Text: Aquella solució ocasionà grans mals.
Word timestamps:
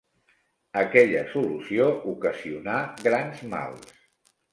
Aquella 0.79 1.19
solució 1.33 1.89
ocasionà 2.13 2.79
grans 3.09 3.45
mals. 3.53 3.93